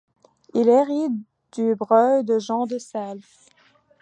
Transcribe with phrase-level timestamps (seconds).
[0.55, 1.13] Il hérite
[1.51, 3.21] du Breuil de Jean de Selve.